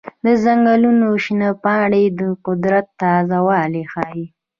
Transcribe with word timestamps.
د 0.23 0.25
ځنګلونو 0.43 1.07
شنه 1.23 1.49
پاڼې 1.63 2.03
د 2.19 2.21
قدرت 2.45 2.85
تازه 3.01 3.39
والی 3.47 3.83
ښيي. 3.91 4.25